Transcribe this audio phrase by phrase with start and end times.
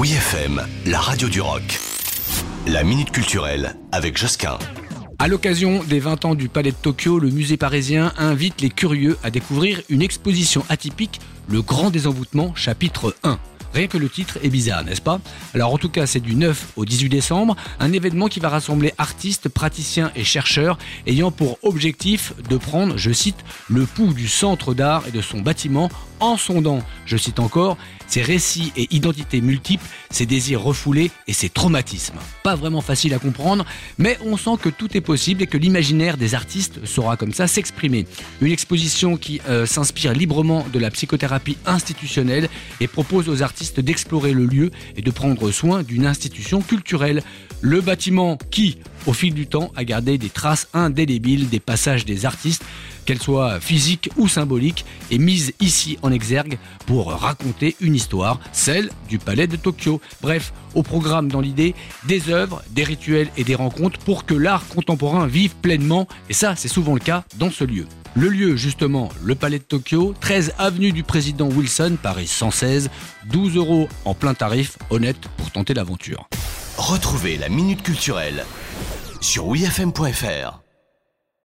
[0.00, 1.78] Oui FM, la radio du rock.
[2.66, 4.58] La minute culturelle avec Josquin.
[5.18, 9.18] À l'occasion des 20 ans du Palais de Tokyo, le musée parisien invite les curieux
[9.22, 13.38] à découvrir une exposition atypique, Le Grand Désenvoûtement, chapitre 1.
[13.72, 15.20] Rien que le titre est bizarre, n'est-ce pas?
[15.54, 18.92] Alors en tout cas, c'est du 9 au 18 décembre, un événement qui va rassembler
[18.98, 20.76] artistes, praticiens et chercheurs
[21.06, 23.38] ayant pour objectif de prendre, je cite,
[23.68, 25.88] le pouls du centre d'art et de son bâtiment
[26.18, 31.48] en sondant, je cite encore, ses récits et identités multiples, ses désirs refoulés et ses
[31.48, 32.18] traumatismes.
[32.42, 33.64] Pas vraiment facile à comprendre,
[33.98, 37.46] mais on sent que tout est possible et que l'imaginaire des artistes saura comme ça
[37.46, 38.06] s'exprimer.
[38.40, 42.48] Une exposition qui euh, s'inspire librement de la psychothérapie institutionnelle
[42.80, 47.22] et propose aux artistes d'explorer le lieu et de prendre soin d'une institution culturelle.
[47.60, 52.26] Le bâtiment qui, au fil du temps, a gardé des traces indélébiles des passages des
[52.26, 52.64] artistes,
[53.10, 58.88] qu'elles soient physiques ou symboliques, est mise ici en exergue pour raconter une histoire, celle
[59.08, 60.00] du palais de Tokyo.
[60.22, 61.74] Bref, au programme dans l'idée,
[62.06, 66.54] des œuvres, des rituels et des rencontres pour que l'art contemporain vive pleinement, et ça
[66.54, 67.84] c'est souvent le cas dans ce lieu.
[68.14, 72.90] Le lieu, justement, le Palais de Tokyo, 13 avenue du Président Wilson, Paris 116,
[73.32, 76.28] 12 euros en plein tarif, honnête pour tenter l'aventure.
[76.76, 78.44] Retrouvez la minute culturelle
[79.20, 80.60] sur wifm.fr.